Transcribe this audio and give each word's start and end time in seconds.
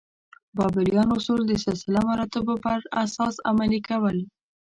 بابلیان 0.57 1.09
اصول 1.17 1.41
د 1.47 1.53
سلسله 1.65 1.99
مراتبو 2.09 2.53
پر 2.63 2.79
اساس 3.03 3.35
عملي 3.49 3.79
کول. 3.87 4.17